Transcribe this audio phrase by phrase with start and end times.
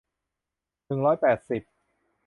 [0.85, 1.61] หนึ่งร้อยแปดสิบ